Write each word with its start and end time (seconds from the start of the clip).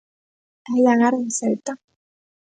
Aí 0.69 0.83
agarda 0.87 1.27
o 1.29 1.35
Celta. 1.39 1.73